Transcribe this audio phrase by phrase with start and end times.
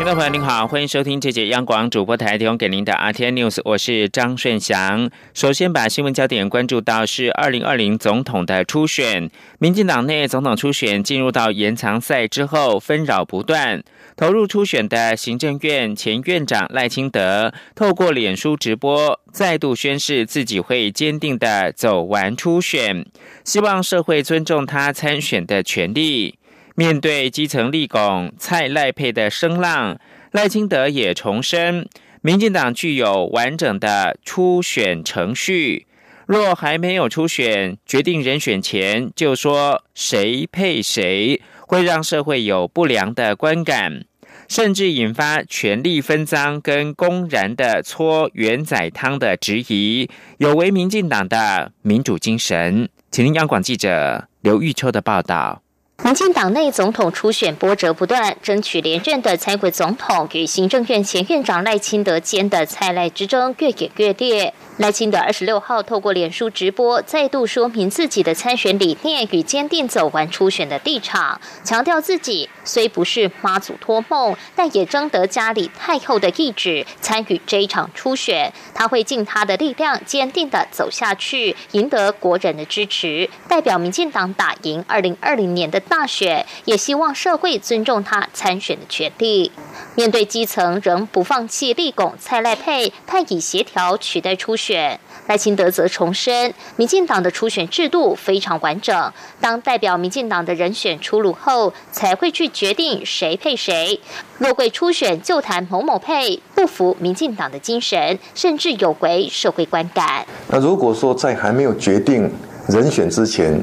[0.00, 5.10] 听众朋友您好，欢迎收听这节央广主播台提供给您的 RT News，我是张顺祥。
[5.34, 13.84] 首先把新闻焦点关注到是二零二零总统的初选，民进党内总统初选进入到延长赛之后，纷扰不断。
[14.16, 23.04] 投入初选的行政院前院长赖清德，透过脸书直播，再度宣示自己会坚定的走完初选，
[23.44, 26.36] 希望社会尊重他参选的权利。
[26.74, 29.98] 面对基层立拱蔡赖配的声浪，
[30.32, 31.88] 赖清德也重申，
[32.22, 35.86] 民进党具有完整的初选程序，
[36.26, 44.04] 若还没有初选决定人选前就说谁配谁，会让社会有不良的观感。
[44.48, 52.88] 甚至引发权力分赃跟公然的搓元仔汤的质疑，有违民进党的民主精神。
[53.12, 55.62] 请听央广记者刘玉秋的报道。
[56.02, 64.54] 民进党内总统初选波折不断，争取连任的蔡会总统与行政院前院长赖清德间的蔡赖之争越演越烈。
[64.80, 78.50] 赖清德二十六号透过脸书直播，再度说明自己的参选理念与坚定走完初选的立场，强调自己虽不是妈祖托梦，但也征得家里太后的意志参与这一场初选。
[78.74, 89.52] 他会尽他的力量，坚定的走下去，赢得国人的支持，代表民进党打赢二零二零年的大选，也希望社会尊重他参选的权利。
[90.00, 94.98] 面对基层仍不放弃立拱蔡赖配，派以协调取代初选。
[95.26, 99.12] 赖清德则重申，民进党的初选制度非常完整，
[99.42, 104.00] 当代表民进党的人选出炉后，才会去决定谁配谁。
[104.38, 110.26] 若会初选就谈某某配，不符民进党的精神，甚至有违社会观感。
[110.48, 112.32] 那如果说在还没有决定
[112.68, 113.62] 人选之前，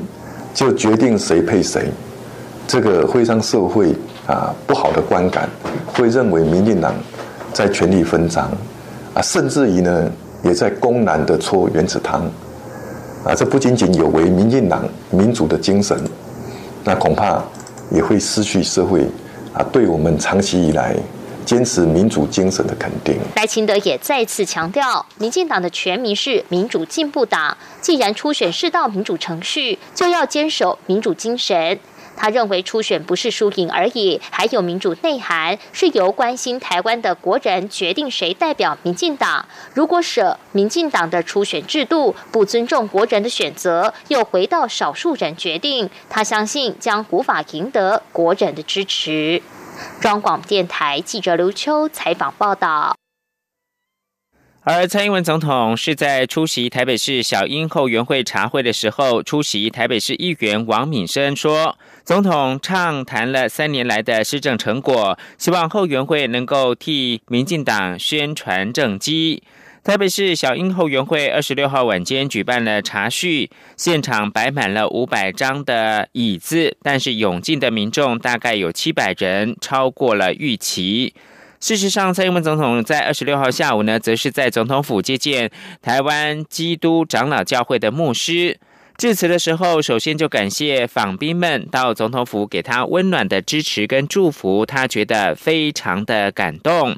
[0.53, 1.89] 就决定谁配谁，
[2.67, 3.95] 这个会让社会
[4.27, 5.49] 啊不好的观感，
[5.93, 6.93] 会认为民进党
[7.53, 8.51] 在权力分赃
[9.13, 10.11] 啊，甚至于呢。
[10.43, 12.21] 也在公然的搓原子汤，
[13.25, 15.99] 啊，这不仅仅有违民进党民主的精神，
[16.85, 17.43] 那恐怕
[17.91, 19.01] 也会失去社会
[19.51, 20.95] 啊对我们长期以来
[21.43, 23.17] 坚持民主精神的肯定。
[23.35, 31.77] 赖清德也再次强调，民进党的全名是民主进步党，既然初选是道民主程序，就要坚守民主精神。
[32.17, 39.47] 他认为初选不是输赢而已，还有民主内涵，是由关心台湾的国人决定谁代表民进党。
[39.73, 49.41] 如果舍民进党的初选制度，不尊重国人的选择，又回到少数人决定，他相信将无法赢得国人的支持。
[50.01, 52.95] 中广电台记者刘秋采访报道。
[54.63, 69.43] 而蔡英文总统是在出席台北市小英后援会茶会的时候，出席台北市议员王敏生说，总统畅谈了三年来的施政成果，希望后援会能够替民进党宣传政绩。
[69.83, 81.13] 台北市小英后援会二十六号晚间举办了茶叙，现场摆满了五百张的椅子，但是涌进的民众大概有七百人，超过了预期。
[81.59, 85.51] 事实上，蔡英文总统在二十六号下午呢，则是在总统府接见
[85.81, 88.57] 台湾基督长老教会的牧师。
[88.97, 96.97] 致辞的时候，首先就感谢访宾们到总统府给他温暖的支持跟祝福，他觉得非常的感动，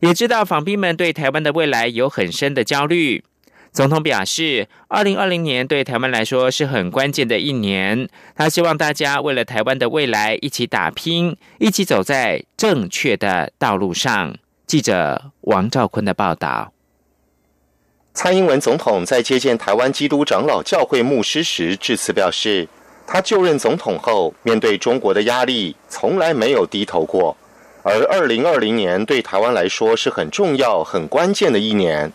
[0.00, 3.22] 也知道访宾们对台湾的未来有很深的焦虑。
[3.70, 8.08] 总统表示，二零二零年对台湾来说是很关键的一年。
[8.34, 14.34] 他希望大家为了台湾的未来一起打拼，一起走在正确的道路上。
[14.66, 16.72] 记者王兆坤的报道。
[18.16, 22.66] 蔡英文总统在接见台湾基督长老教会牧师时致辞表示，
[23.06, 27.36] 他就任总统后，面对中国的压力，从来没有低头过。
[27.82, 32.10] 而二零二零年对台湾来说是很重要、很关键的一年。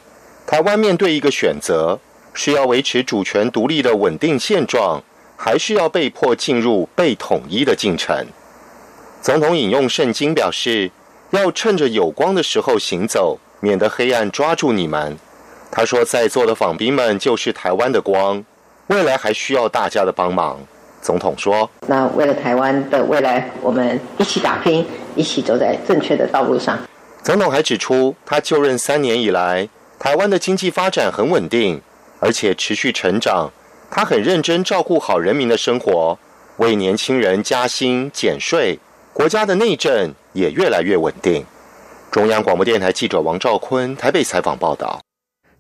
[0.48, 2.00] 台湾面对一个选择，
[2.34, 5.04] 是要维持主权独立的稳定现状，
[5.38, 8.26] 还是要被迫进入被统一的进程？
[9.22, 10.90] 总统引用圣经表示，
[11.30, 15.16] 要趁着有光的时候行走，免得黑暗抓住你们。
[15.72, 18.44] 他说，在座的访宾们就是台湾的光，
[18.88, 20.60] 未来还需要大家的帮忙。
[21.02, 24.86] 总统说：“那为了台湾的未来，我们一起打拼，
[25.16, 26.78] 一起走在正确的道路上。”
[27.24, 29.68] 总统还指出，他就任三年以来。
[29.98, 31.82] 台湾的经济发展很稳定，
[32.20, 33.50] 而且持续成长。
[33.90, 36.18] 他很认真照顾好人民的生活，
[36.58, 38.78] 为年轻人加薪减税，
[39.14, 41.46] 国家的内政也越来越稳定。
[42.12, 45.00] 中央广播电台记者王兆坤台北采访报道。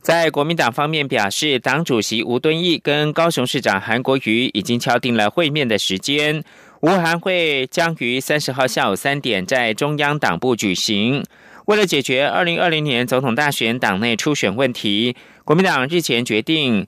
[0.02, 6.44] 在国民党方面表示，党主席吴敦义跟高雄市长韩国瑜已经敲定了会面的时间，
[6.82, 11.24] 吴韩会将于三十号下午三点在中央党部举行。
[11.66, 15.16] 为了解决二零二零年总统大选党内初选问题，
[15.46, 16.88] 国民党日前决定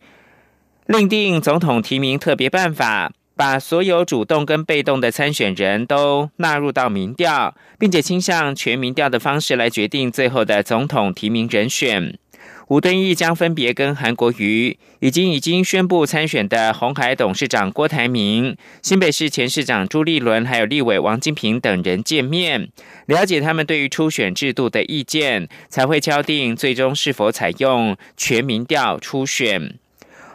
[0.88, 12.18] 另定总统提名特别办法，把所有主动跟被动的参选人都纳入到民调，并且倾向全民调的方式来决定最后的总统提名人选。
[12.74, 22.70] 吴敦义将分别跟韩国瑜、已经已经宣布参选的红海董事长郭台铭、新北市前市长朱立伦，还有立委王金平等人见面，
[23.06, 29.75] 了解他们对于初选制度的意见，才会敲定最终是否采用全民调初选。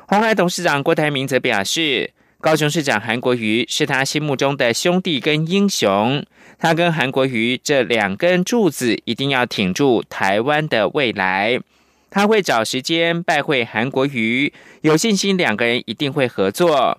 [0.06, 6.24] 红海董事长郭台铭则表示，高雄市长韩国瑜是他心目中的兄弟跟英雄，
[6.60, 11.58] 他跟韩国瑜这两根柱子一定要挺住台湾的未来。
[12.10, 16.98] 他会找时间拜会韩国瑜，有信心两个人一定会合作。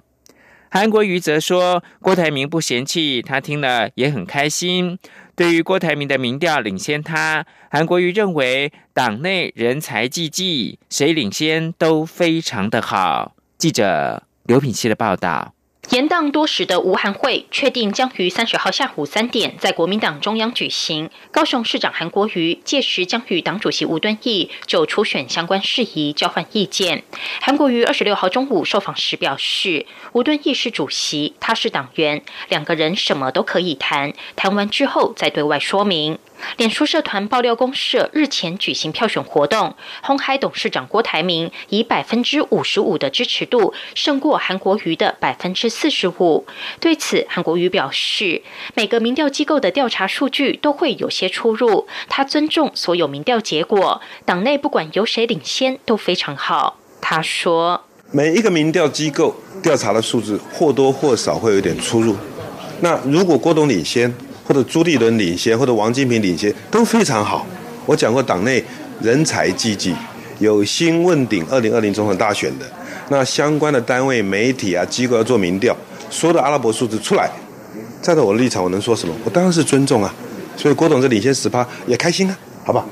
[0.72, 5.00] 韩国瑜则说，郭台铭不嫌弃，他听了也很开心。
[5.36, 13.36] 对于郭台铭的民调领先他，韩国瑜认为党内人才济济，谁领先都非常的好。
[13.58, 15.54] 记者刘品希的报道。
[15.92, 21.10] 延宕多时的吴韩会确定将于三十号下午三点在国民党中央举行。
[21.32, 27.04] 高雄市长韩国瑜届时将与党主席吴敦义就初选相关事宜交换意见。
[27.42, 36.20] 韩国瑜二十六号中午受访时表示，吴敦义是主席，他是党员，两个人什么都可以谈，谈完之后再对外说明。
[36.58, 46.46] 脸书社团爆料公社日前举行票选活动，红海董事长郭台铭以百分之五十五的支持度胜过韩国瑜的百分之四十五。
[46.80, 48.42] 对此，韩国瑜表示，
[48.74, 56.78] 每个民调机构的调查数据都会有些出入，他尊重所有民调结果，党内不管由谁领先都非常好。
[57.02, 62.16] 他说，每一个民调机构调查的数字或多或少会有点出入，
[62.82, 64.14] 那如果郭董领先。
[64.50, 67.46] 或者朱立伦领先，或者王金平领先都非常好。
[67.86, 68.63] 我讲过，党内
[69.00, 69.94] 人才济济，
[70.40, 72.66] 有心问鼎二零二零总统大选的，
[73.10, 75.78] 那相关的单位、媒体啊、机构要做民调，
[76.10, 77.30] 所有的阿拉伯数字出来，
[78.01, 79.13] 站在我的立场，我能说什么？
[79.24, 80.12] 我当然是尊重啊。
[80.57, 82.36] 所以郭董是领先十趴也开心啊，
[82.66, 82.90] 好不好？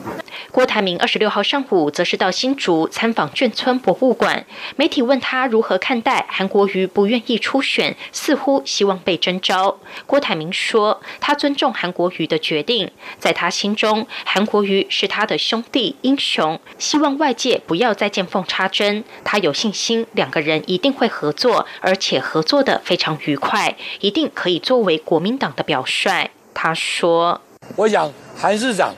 [0.52, 4.46] 郭台铭二十六号上午则是到新竹参访眷村博物馆。
[4.76, 9.78] 媒体问他如何看待韩国瑜不愿意出选，似乎希望被征召。
[10.06, 12.90] 郭台铭说：“他尊重韩国瑜的决定，
[13.20, 19.04] 在他心中，韩国瑜是他的兄弟英雄，希望外界不要再见缝插针。
[19.24, 27.42] 他有信心两个人一定会合作，而且合作的非常愉快，一定可以作为国民党的表率。”他说
[27.76, 28.96] ：“我想韩市长，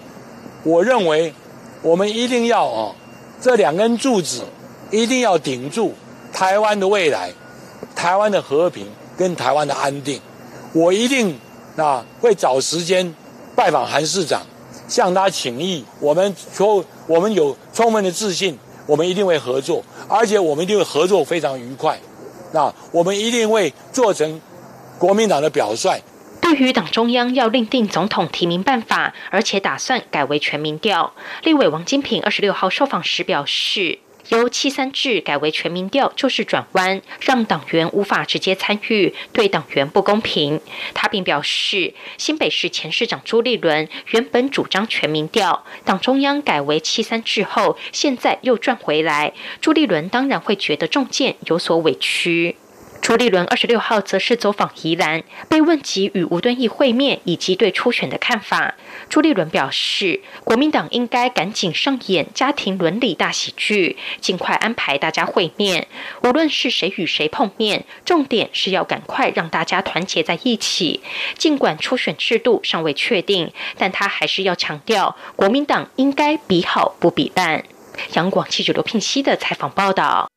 [0.63, 1.33] 我认为。”
[1.81, 2.93] 我们一定要哦，
[3.39, 4.43] 这两根柱子
[4.91, 5.93] 一定要顶住
[6.33, 7.31] 台湾的未来，
[7.95, 8.85] 台湾的和平
[9.17, 10.19] 跟台湾的安定。
[10.73, 11.39] 我一定
[11.77, 13.15] 啊会找时间
[13.55, 14.41] 拜访韩市长，
[14.89, 15.85] 向他请意。
[16.01, 21.97] 我们说我们有充分的自信，我们一定会合作，而且我们一定会合作非常愉快。
[22.51, 24.41] 那我们一定会做成
[24.97, 25.97] 国民党的表率。
[26.49, 31.13] 对于党中央要另定总统提名办法，而且打算改为全民调，
[31.43, 40.59] 立委王金平二十六号受访时表示，由七三制改为全民调就是转弯，让党员无法直接参与，对党员不公平。
[40.95, 52.55] 他并表示，新北市前市长朱立伦原本主张全民调，党中央改为七三制后，现在又转回来，朱立伦当然会觉得中箭有所委屈。
[53.01, 58.75] 朱立伦二十六号则是走访宜兰，被问及与吴敦义会面以及对初选的看法，
[59.09, 65.87] 朱立伦表示，国民党应该赶紧上演家庭伦理大喜剧，尽快安排大家会面。
[66.23, 71.01] 无论是谁与谁碰面，重点是要赶快让大家团结在一起。
[71.35, 77.63] 尽管初选制度尚未确定，但他还是要强调，国民党应该比好不比烂。
[78.13, 80.29] 杨广记者刘聘熙的采访报道。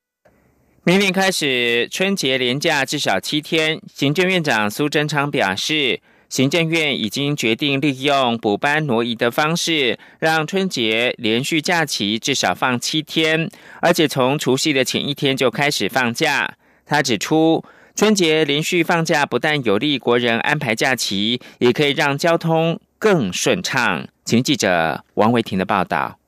[0.85, 3.81] 明年开始，春节连假至少七天。
[3.95, 13.49] 行政院长苏贞昌表示，行政院已经决定利用补班挪移的方式，让春节连续假期至少放七天，
[13.81, 16.53] 而且从除夕的前一天就开始放假。
[16.85, 24.09] 他指出，春节连续放假不但有利国人安排假期，也可以让交通更顺畅。
[24.25, 26.19] 请记者王维婷的报道。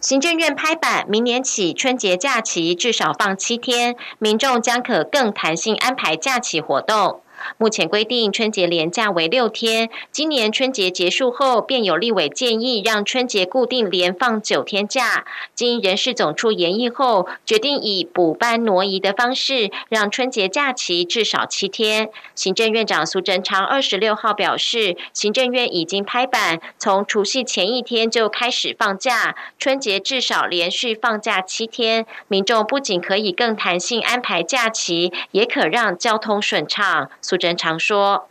[0.00, 7.20] 行政院拍板，明年起春节假期至少放七天，民众将可更弹性安排假期活动。
[7.56, 15.24] 目前规定春节连假为六天，今年春节结束后，便有立委建议让春节固定连放九天假。
[15.54, 22.10] 经人事总处研议后，决定以补班挪移的方式，让春节假期至少七天。
[22.34, 32.06] 行政院长苏贞昌二十六号表示，行政院已经拍板，从除夕前一天就开始放假，春节至少连续放假七天。
[32.28, 37.10] 民众不仅可以更弹性安排假期，也可让交通顺畅。
[37.28, 38.26] 苏贞常说：“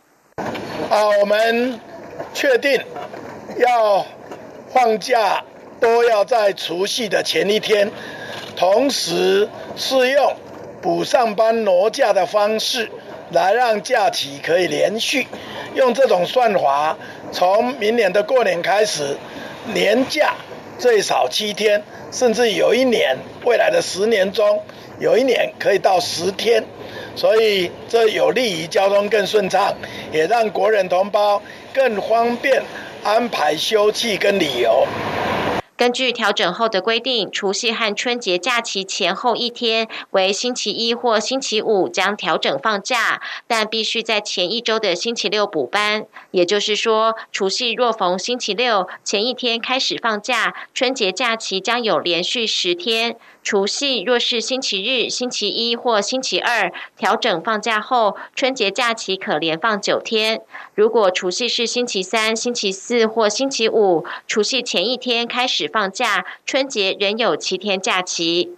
[0.90, 1.78] 啊，我们
[2.34, 2.82] 确定
[3.56, 4.04] 要
[4.70, 5.44] 放假，
[5.78, 7.92] 都要在除夕的前一天，
[8.56, 10.34] 同时是用
[10.82, 12.90] 补上班挪假的方式，
[13.30, 15.28] 来让假期可以连续。
[15.76, 16.96] 用这种算法，
[17.30, 19.16] 从明年的过年开始，
[19.72, 20.34] 年假
[20.76, 24.64] 最少七天，甚至有一年未来的十年中，
[24.98, 26.64] 有一年可以到十天。”
[27.16, 29.74] 所以，这有利于交通更顺畅，
[30.12, 31.42] 也让国人同胞
[31.74, 32.62] 更方便
[33.02, 34.86] 安排休憩跟旅游。
[35.76, 46.04] 根据调整后的规定，除夕和春节假期前后一天为星期一或星期五将调整放假，但必须在前一周的星期六补班。
[46.32, 53.16] 也就是说，除夕若逢星期六前一天开始放假，春节假期将有连续十天。
[53.48, 60.42] 除夕若是星期日、星期一或星期二调整放假后，春节假期可连放九天。
[60.74, 68.54] 如果除夕是星期三、星期四或星期五，除夕前一天开始放假，春节仍有七天假期。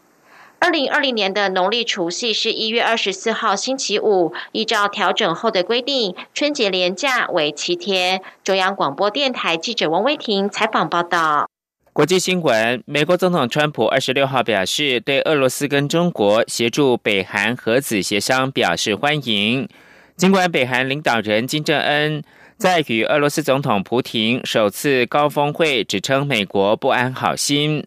[0.59, 8.21] 二零二零年的农历除夕是一月二十四号星期五，依照调整后的规定，春节连假为七天。
[8.43, 11.50] 中央广播电台记者王威婷采访报道。
[11.93, 19.69] 国际新闻：美国总统川普二十六号表示，对俄罗斯跟中国协助北韩核子协商表示欢迎。
[20.17, 22.23] 尽管北韩领导人金正恩
[22.57, 27.85] 在与俄罗斯总统普廷首次高峰会指称美国不安好心，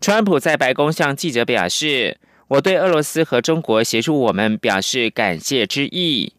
[0.00, 2.16] 川普在白宫向记者表示
[2.48, 6.32] ：“我对俄罗斯和中国协助我们表示感谢之意。”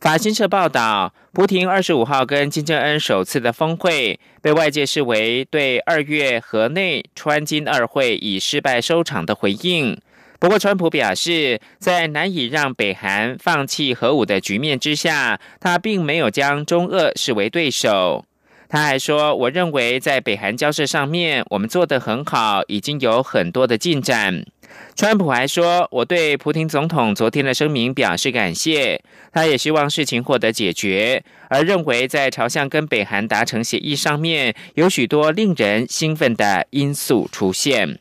[0.00, 10.00] 法新社报道，普廷二十五号跟金正恩首次的峰会，被外界视为对二月河内川金二会以失败收场的回应。
[10.38, 18.24] 不过，川普表示，在难以让北韩放弃核武的局面之下，他并没有将中俄视为对手。
[18.68, 24.44] 他还说：“我认为在北韩交涉上面，我们做得很好，已经有很多的进展。”
[24.94, 38.00] 川普还说：“我对普廷总统昨天的声明表示感谢，他也希望事情获得解决，而认为在朝向跟北韩达成协议上面，有许多令人兴奋的因素出现。”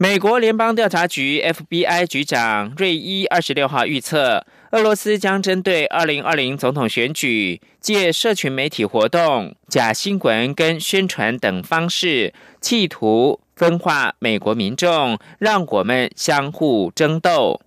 [0.00, 17.58] 美国联邦调查局 （FBI） 局长瑞伊二十六号预测，俄罗斯将针对二零二零总统选举，借社群媒体活动、假新闻跟宣传等方式，企图分化美国民众，让我们相互争斗。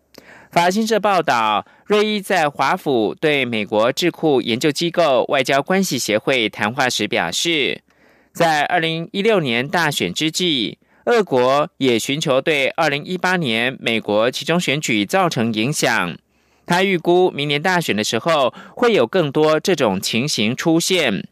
[0.51, 7.81] 法新社报道，瑞伊在华府对美国智库研究机构外交关系协会谈话时表示，
[8.31, 10.77] 在二零一六年大选之际。
[11.05, 16.15] 俄国也寻求对二零一八年美国其中选举造成影响。
[16.65, 21.27] 他预估明年大选的时候会有更多这种情形出现。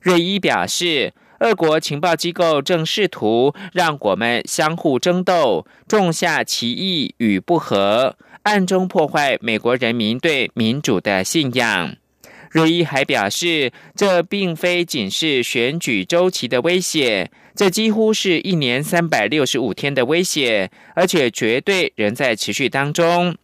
[0.00, 11.96] 瑞伊表示，俄国情报机构正试图让我们相互争斗，种下歧义与不和，暗中破坏美国人民对民主的信仰。
[12.50, 17.30] 瑞伊还表示，这并非仅是选举周期的威胁。
[17.54, 23.36] 这几乎是一年三百六十五天的威胁，而且绝对仍在持续当中。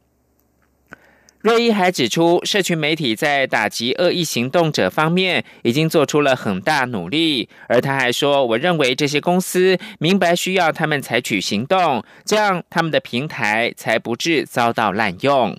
[1.40, 15.56] 瑞伊还指出，社群媒体在打击恶意行动者方面已经做出了很大努力，而他还说：“我认为这些公司明白需要他们采取行动，这样他们的平台才不致遭到滥用。”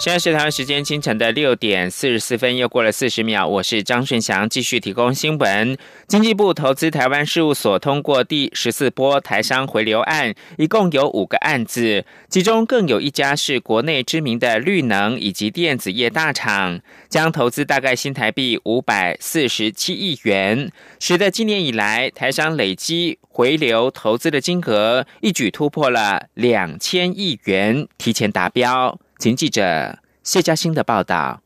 [0.00, 3.46] 现在是台湾时间清晨的六点四十四分，又过了四十秒。
[3.46, 5.76] 我是张顺祥，继续提供新闻。
[6.08, 16.80] 经济部投资台湾事务所通过第十四波台商回流案，一共有五个案子，其中更有一家是国内知名的绿能以及电子业大厂，
[17.10, 28.98] 将投资大概新台币五百四十七亿元，使得今年以来台商累积回流投资的金额一举突破了两千亿元，提前达标。
[29.20, 31.42] 请记者谢嘉欣的报道。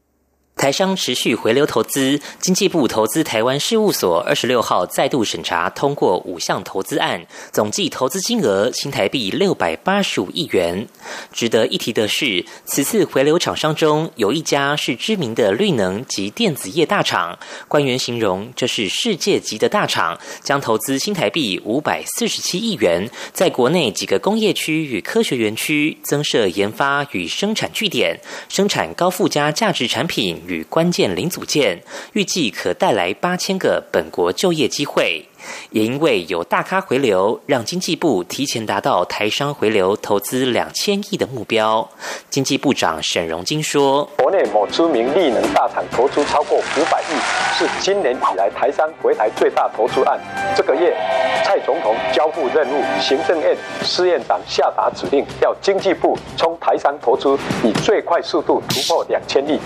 [0.57, 10.87] 台商持续回流投资，经济部投资台湾事务所二十六号再度审查通过五项投资案，总计投资金额新台币六百八十五亿元。
[11.33, 28.19] 值得一提的是，此次回流厂商中有一家是知名的绿能及电子业大厂，官员形容这是世界级的大厂，将投资新台币五百四十七亿元，在国内几个工业区与科学园区增设研发与生产据点，
[28.49, 30.41] 生产高附加价值产品。
[30.47, 31.83] 与关键零组件，
[32.13, 35.27] 预计可带来八千个本国就业机会。
[35.71, 41.89] 也因为有大咖回流，让经济部提前达到台商回流投资两千亿的目标。
[42.31, 47.15] 经济部长沈荣金说：“国内某知名力能大厂投资超过五百亿，
[47.57, 50.19] 是今年以来台商回台最大投资案。
[50.57, 50.97] 这个月，
[51.45, 59.59] 蔡总统交付任务，行政院司院长下达指令，要经济部冲台商投资以最快速度突破两千亿。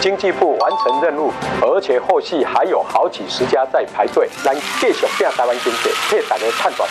[0.00, 6.88] 经济部完成任务，而且后续还有好几十家在排队来继续。”台湾经济，可以大家判断。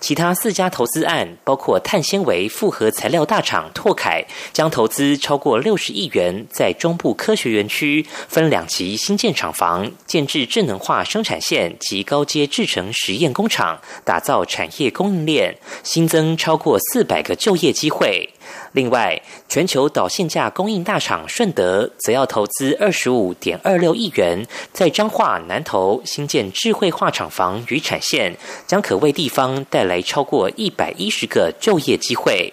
[0.00, 18.30] 其他四家投资案包括碳纤维复合材料大厂拓凯，将投资超过六十亿元，在中部科学园区分两期新建厂房，建制智能化生产线及高阶制程实验工厂，打造产业供应链，新增超过四百个就业机会。
[18.72, 28.36] 另外，全球导线架供应大厂顺德则要投资二十五点二六亿元，在彰化南投新建智慧化厂房与产线，
[28.66, 32.52] 将可为地方带来超过一百一十个就业机会。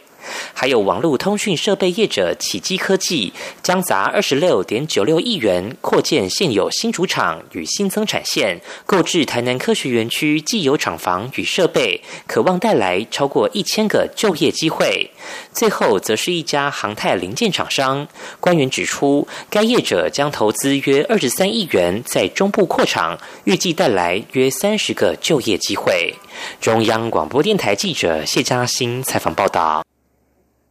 [0.53, 15.10] 还有网络通讯设备业者启基科技将砸二十六点九六亿元扩建现有新主厂与新增产线，购置台南科学园区既有厂房与设备，渴望带来超过一千个就业机会。
[15.51, 18.07] 最后，则是一家航太零件厂商，
[18.40, 26.14] 官员指出，该业者将投资约二十三亿元在中部扩厂，预计带来约三十个就业机会。
[26.59, 29.95] 中央广播电台记者谢嘉欣采访报道。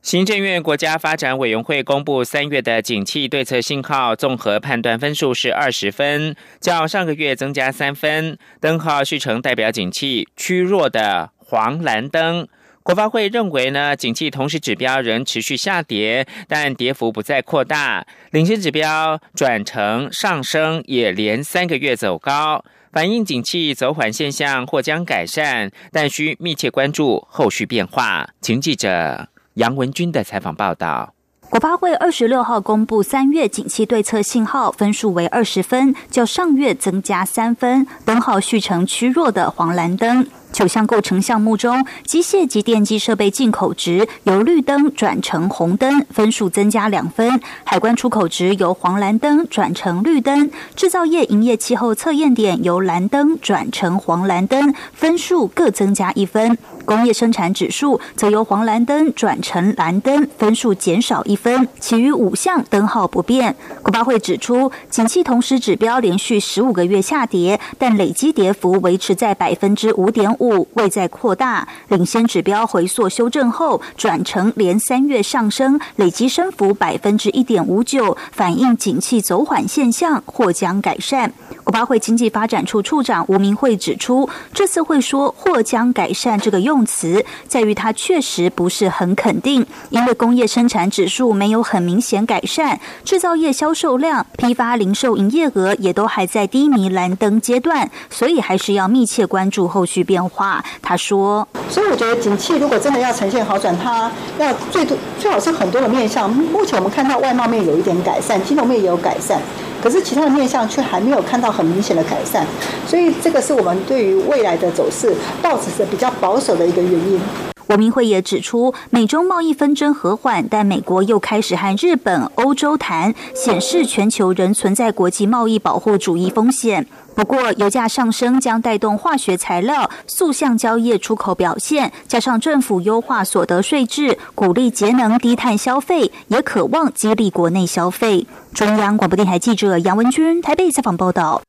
[0.04, 8.36] 行政院国家发展委员会公布三月的景气对策信号综合判断分数是二十分，较上个月增加三分。
[8.60, 12.46] 灯号续成代表景气趋弱的黄蓝灯。
[12.82, 18.06] 国发会认为呢，景气同时指标仍持续下跌，但跌幅不再扩大。
[18.30, 22.62] 领先指标转成上升，也连三个月走高，
[22.92, 28.28] 反映景气走缓现象或将改善，但需密切关注后续变化。
[28.42, 29.28] 请记者。
[29.54, 31.14] 杨文军的采访报道。
[31.50, 40.26] 国发会二十六号公布三月景气对策信号分数为二十分，较上月增加三分，灯号续成趋弱的黄蓝灯。
[40.50, 61.68] 九项构成项目中，机械及电机设备进口值由绿灯转成红灯，分数增加两分；海关出口值由黄蓝灯转成绿灯；制造业营业气候测验点由蓝灯转成黄蓝灯，分数各增加一分；工业生产指数则由黄蓝灯转成蓝灯，分数减少一分。
[61.80, 63.54] 其余五项灯号不变。
[63.82, 70.66] 国发会指出，景气同时指标连续十五个月下跌，但累积跌幅维持在百分之五点五。
[70.74, 81.32] 未再扩大，领先指标回缩修正后转成连三月上升，累积升幅百分之一点五九，反映景气走缓现象或将改善。
[81.62, 100.64] 国发会经济发展处处长吴明慧指出，这次会说或将改善这个用动词，在于它确实不是很肯定，因为工业生产指数没有很明显改善，制造业销售量、批发零售营业额也都还在低迷蓝灯阶段，所以还是要密切关注后续变化。
[100.82, 104.10] 他说，所以我觉得景气如果真的要呈现好转，它
[104.40, 106.28] 要最多最好是很多的面向。
[106.28, 109.40] 目前我们看到外贸面有一点改善，金融面也有改善，
[109.84, 112.46] 可是其他的面向却还没有看到很明显的改善。
[112.86, 117.20] 所以这个是我们对于未来的走势抱持是比较保守的一个原因。
[117.66, 126.87] 王明慧也指出，美中贸易纷争和缓，但美国又开始和日本、欧洲谈，显示全球仍存在国际贸易保护主义风险。
[127.14, 138.27] 不过，油价上升将带动化学材料、塑橡胶业出口表现，加上政府优化所得税制，鼓励节能低碳消费，也渴望激励国内消费。
[138.53, 141.40] 中央广播电台记者杨文君台北采访报道。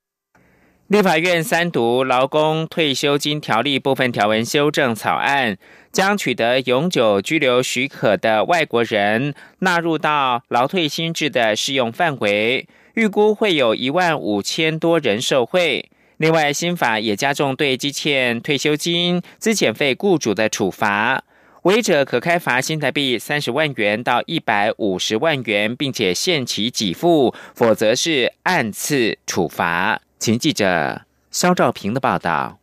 [0.88, 5.58] 立法院三读劳工退休金条例部分条文修正草案，
[5.96, 15.90] 将取得永久居留许可的外国人纳入到劳退新制的适用范围，预估会有一万五千多人受惠。
[16.18, 21.24] 另外，新法也加重对积欠退休金、资遣费雇主的处罚，
[21.62, 30.02] 违者可开罚新台币三十万元到一百五十万元，并且限期给付，否则是按次处罚。
[30.20, 32.60] 请记者肖兆平的报道。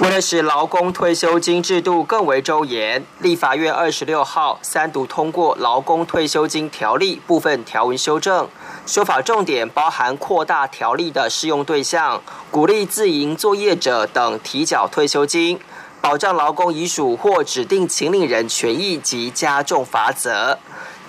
[0.00, 8.48] 为了使劳工退休金制度更为周延，立法院二十六号三读通过《劳工退休金条例》部分条文修正，
[8.86, 15.60] 修法重点包含扩大条例的适用对象，鼓励自营作业者等提缴退休金，
[16.00, 20.58] 保障劳工遗属或指定请领人权益及加重罚则。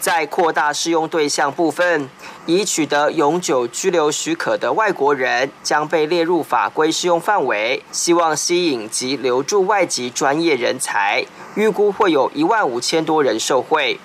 [0.03, 2.09] 在扩大适用对象部分，
[2.45, 13.97] 已取得永久居留许可的外国人将被列入法规适用范围，希望吸引及留住外籍专业人才，预估会有一万五千多人受惠。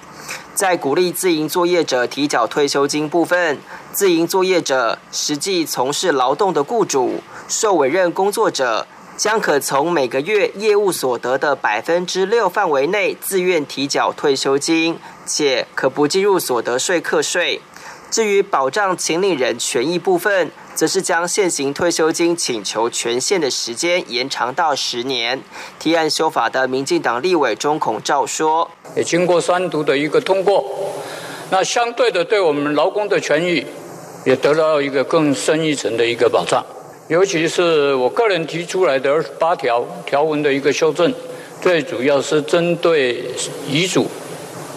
[0.54, 3.58] 在鼓励自营作业者提缴退休金部分，
[3.90, 8.87] 自营作业者实际从事劳动的雇主、受委任工作者。
[9.18, 17.61] 将可从每个月业务所得的百分之六范围内自愿提缴退休金，且可不计入所得税课税。
[18.12, 25.42] 至于保障请领人权益部分，则是将现行退休金请求权限的时间延长到十年。
[25.81, 30.64] 提案修法的民进党立委钟孔照说：“也经过三读的一个通过，
[31.50, 33.66] 那相对的对我们劳工的权益
[34.24, 36.64] 也得到一个更深一层的一个保障。”
[37.08, 41.10] 尤其是我个人提出来的二十八条条文的一个修正，
[41.58, 43.24] 最主要是针对
[43.66, 44.06] 遗嘱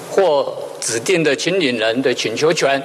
[0.09, 2.81] 或指定的亲领人的请求权，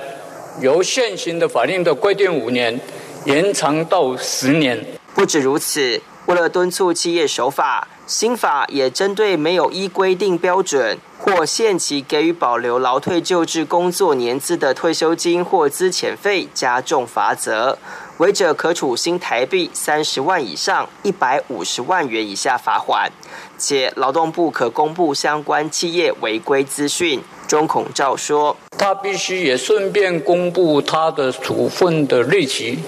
[0.60, 2.80] 由现行的法令的规定五年
[3.24, 4.84] 延长到十年。
[5.14, 17.78] 不止如此，为了敦促企业守法，新法也针对没有依规定标准或限期给予保留劳退救治工作年资的退休金或资遣费加重罚则。
[18.18, 23.12] 违者可处新台币三十万以上一百五十万元以下罚款，
[23.58, 27.20] 且劳动部可公布相关企业违规资讯。
[27.46, 32.78] 中孔照说，他必须也顺便公布他的处分的日期、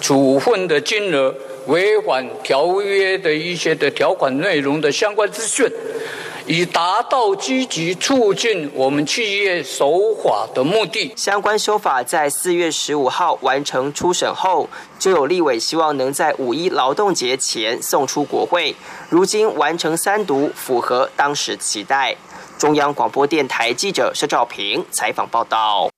[0.00, 1.32] 处分的金额、
[1.68, 5.70] 违反条约的一些的条款内容的相关资讯。
[6.46, 11.12] 以达到积极促进我们企业守法的目的。
[11.16, 18.74] 相关修法在四月十五号完成初审后，就有立委希望能在五一劳动节前送出国会。
[19.08, 22.16] 如今完成三读，符合当时期待。
[22.58, 25.90] 中央广播电台记者施兆平采访报道。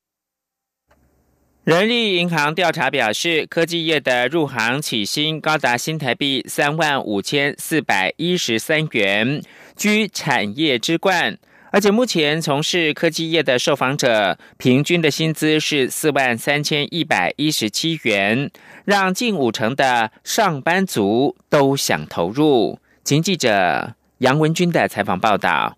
[1.64, 9.42] 人力银行调查表示，科技业的入行起薪高达新台币三万五千四百一十三元。
[9.76, 11.36] 居产业之冠，
[11.70, 18.50] 而且目前从事科技业的受访者平均的薪资是四万三千一百一十七元，
[18.84, 22.78] 让近五成的上班族都想投入。
[23.02, 25.76] 请记者杨文军的采访报道。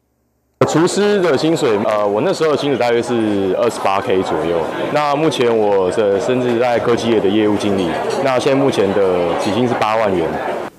[0.66, 4.60] 厨师的薪水，呃，我那时候的薪水大约是二十八 K 左右。
[4.92, 7.86] 那目前我的甚至在科技业的业务经理，
[8.24, 10.26] 那现在目前的起薪是八万元。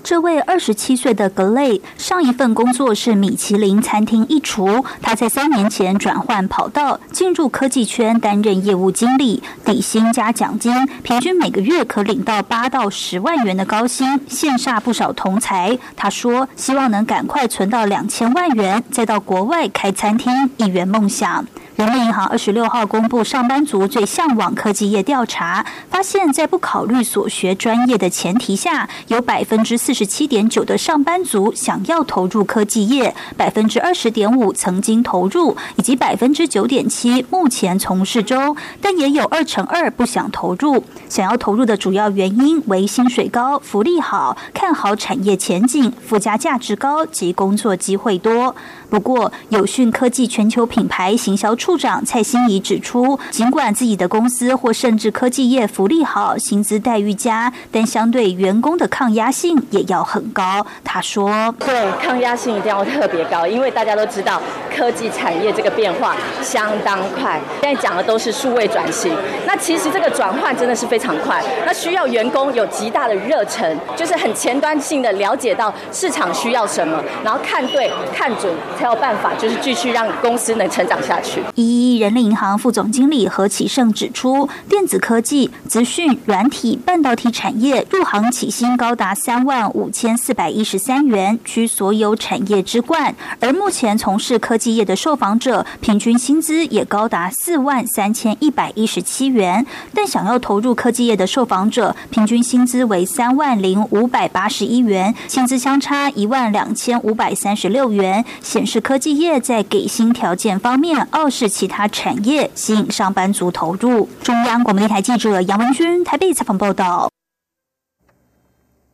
[0.10, 4.86] 这位二十七岁的格雷，上一份工作是米其林餐厅一厨。
[5.02, 15.78] 他在三年前转换跑道，进入科技圈担任业务经理，底薪加奖金，平均每个月可领到八到十万元的高薪，羡煞不少同才。
[15.98, 21.46] 他说：“希望能赶快存到两千万元，再到国外开餐厅，一圆梦想。”
[21.78, 40.84] 人民银行二十六号公布上班族最向往科技业调查，发现，在不考虑所学专业的前提下，有百分之四十七点九的上班族想要投入科技业，百分之二十点五曾经投入，以及百分之九点七目前从事中，但也有二成二不想投入。
[41.08, 48.56] 想要投入的主要原因为薪水高、福利好、看好产业前景、附加价值高及工作机会多。
[48.90, 51.78] 不过，有讯科技全球品牌行销处。
[51.78, 60.66] 长蔡欣怡指出，尽管自己的公司或甚至科技业福利好、薪资待遇佳，但相对员工的抗压性也要很高。
[60.84, 64.42] 他说：“对，抗压性一定要特别高，因为大家都知道
[64.76, 67.40] 科技产业这个变化相当快。
[67.62, 69.14] 现在讲的都是数位转型，
[69.46, 93.16] 那其实这个转换真的是非常快，那需要员工有极大的热忱，就是很前端性的了解到市场需要什么，然后看对、看准，才有办法就是继续让公司能成长下去。”一一人力银行副总经理何启胜指出，电子科技、资讯、软体、半导体产业入行起薪高达三万五千四百一十三元，居所有产业之冠。
[93.40, 99.66] 而目前从事科技业的受访者，平均薪资也高达四万三千一百一十七元。
[99.94, 114.10] 但想要投入科技业的受访者，平均薪资为三万零五百八十一元，薪资相差一万两千五百三十六元，显是科技业在给薪条件方面傲视其他产业，吸引上班族投入。
[114.22, 117.10] 中央广播电台记者杨文君台北采访报道。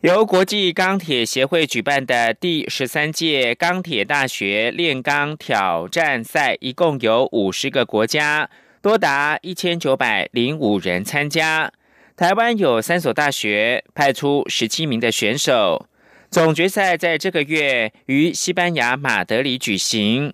[0.02, 8.50] 由国际钢铁协会举办的第十三届钢铁大学炼钢挑战赛，一共有五十个国家，
[8.82, 11.72] 多达一千九百零五人参加。
[12.16, 15.88] 台湾有三所大学派出十七名的选手。
[16.34, 20.34] 总决赛在这个月于西班牙马德里举行。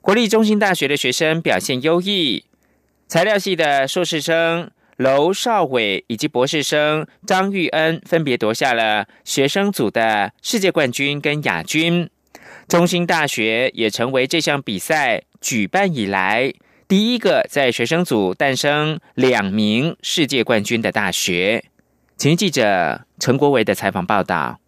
[0.00, 2.44] 国立中心大学的学生表现优异，
[3.08, 4.70] 材料系的硕士生。
[4.98, 12.08] 娄少伟以及博士生张玉恩分别夺下了学生组的世界冠军跟亚军。
[12.68, 16.52] 中心大学也成为这项比赛举办以来
[16.86, 21.64] 第一个在学生组诞生两名世界冠军的大学。
[22.16, 24.59] 请记者陈国维的采访报道。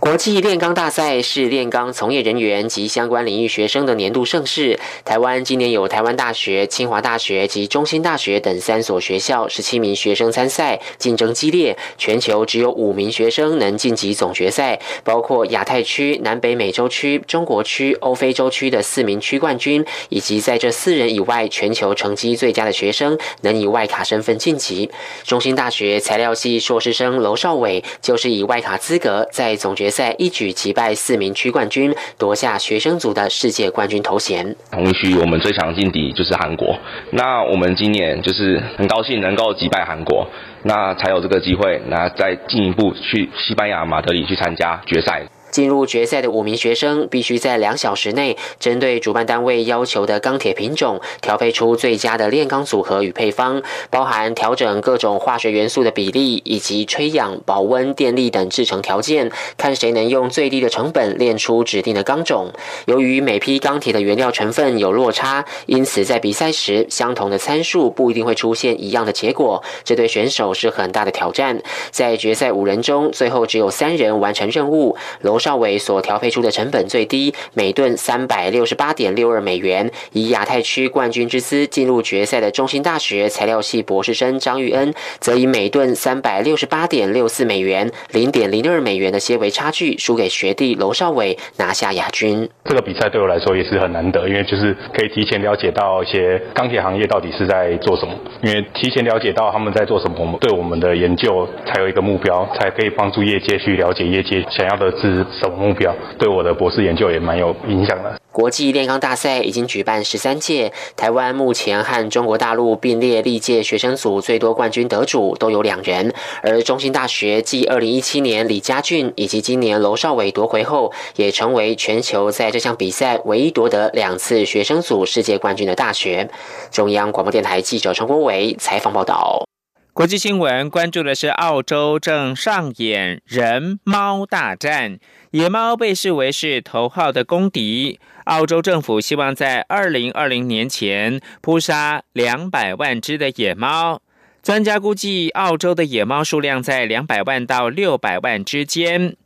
[0.00, 4.78] 国际炼钢大赛是炼钢从业人员及相关领域学生的年度盛事。
[5.04, 11.76] 台湾今年有台湾大学、清华大学及中兴大学等三所学校十七名学生参赛，竞争激烈。
[11.98, 24.88] 全球只有五名学生能晋级总决赛，包括亚太区、南北美洲区、中国区、欧非洲区的四名区冠军，以及在这四人以外全球成绩最佳的学生能以外卡身份晋级。
[25.24, 29.87] 中兴大学材料系硕士生娄少伟就是以外卡资格在总决。
[29.88, 34.54] 决赛一举击败四名区冠军，夺下学生组的世界冠军头衔。
[34.70, 36.78] 同一区我们最强劲敌就是韩国，
[37.10, 40.28] 那我们今年就是很高兴能够击败韩国，
[40.62, 45.22] 那才有这个机会，那再进一步去西班牙马德里去参加决赛。
[45.50, 62.52] 进入决赛的五名学生必须在两小时内，针对主办单位要求的钢铁品种，调配出最佳的炼钢组合与配方，包含调整各种化学元素的比例，以及吹氧、保温、电力等制成条件，看谁能用最低的成本炼出指定的钢种。
[62.86, 71.60] 由于每批钢铁的原料成分有落差，因此在比赛时，相同的参数不一定会出现一样的结果，这对选手是很大的挑战。
[71.90, 74.96] 在决赛五人中，最后只有三人完成任务。
[75.20, 92.48] 罗少伟所调配出的成本最低，每吨三百六十八点六二美元，以亚太区冠军之姿进入决赛的中兴大学材料系博士生张玉恩，则以每吨三百六十八点六四美元，零点零二美元的些微差距输给学弟娄少伟，拿下亚军。
[92.64, 105.26] 这个比赛对我来说也是很难得，因为就是可以提前了解到一些钢铁行业到底是在做什么，因为提前了解到他们在做什么，我们对我们的研究才有一个目标，才可以帮助业界去了解业界想要的是。
[105.40, 105.94] 什么目标？
[106.18, 108.18] 对我的博士研究也蛮有影响的。
[108.30, 116.14] 国际炼钢大赛已经举办十三届，台湾目前和中国大陆并列历届学生组最多冠军得主都有两人。
[116.42, 126.30] 而中兴大学继二零一七年李家俊以及今年娄少伟夺回后，也成为全球在这项比赛唯一夺得两次学生组世界冠军的大学。
[126.70, 129.44] 中央广播电台记者陈国伟采访报道。
[129.92, 135.00] 国际新闻关注的是，澳洲正上演人猫大战，
[135.32, 137.98] 野猫被视为是头号的公敌。
[138.24, 144.00] 澳洲政府希望在二零二零年前扑杀两百万只的野猫。
[144.40, 149.16] 专家估计，澳洲的野猫数量在两百万到六百万之间。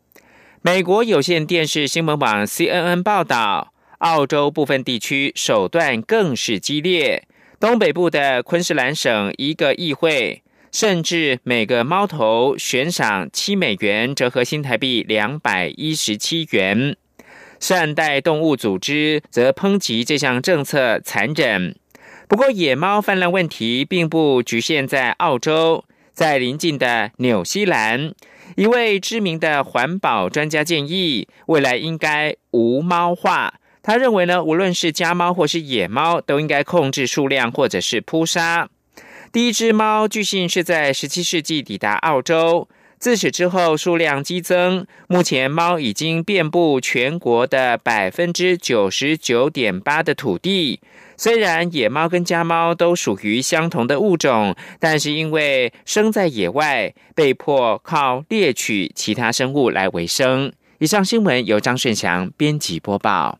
[0.62, 7.24] 美国有线电视新闻网 CNN 报道，澳洲部分地区手段更是激烈。
[7.60, 10.42] 东北部的昆士兰省一个议会。
[10.72, 16.96] 甚至每个猫头悬赏七美元，折合新台币两百一十七元。
[17.60, 21.76] 善待动物组织则抨击这项政策残忍。
[22.26, 28.14] 不过，野猫泛滥问题并不局限在澳洲，在邻近的纽西兰，
[28.56, 38.70] 一位知名的环保专家建议，未来应该无猫化，他认为呢，无论是家猫或是野猫，都应该控制数量或者是扑杀。
[39.32, 42.68] 第一只猫据信是在十七世纪抵达澳洲。
[42.98, 44.86] 自此之后，数量激增。
[45.08, 50.80] 目前，猫已经遍布全国的百分之九十九点八的土地。
[51.16, 60.52] 虽然野猫跟家猫都属于相同的物种，但是因为生在野外，被迫靠猎取其他生物来维生。
[60.78, 63.38] 以上新闻由张顺祥编辑播报。